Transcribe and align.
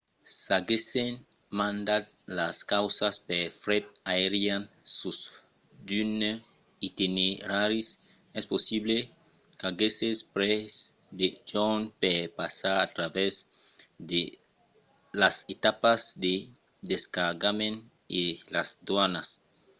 s'aguèssen 0.43 1.13
mandat 1.59 2.05
las 2.37 2.57
causas 2.71 3.15
per 3.27 3.43
fret 3.61 3.85
aerian 4.13 4.63
sus 4.97 5.19
d'unes 5.87 6.39
itineraris 6.87 7.87
es 8.39 8.45
possible 8.53 8.97
qu'aguèsse 9.59 10.09
pres 10.35 10.71
de 11.19 11.27
jorns 11.49 11.91
per 12.01 12.19
passar 12.39 12.75
a 12.81 12.89
travèrs 12.95 13.35
las 15.21 15.35
etapas 15.55 16.01
de 16.25 16.35
descargament 16.91 17.77
e 18.21 18.23
las 18.53 18.69
doanas 18.87 19.27